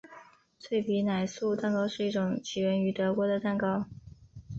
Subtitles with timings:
[0.59, 3.85] 脆皮奶酥蛋糕是一种起源于德国的蛋糕。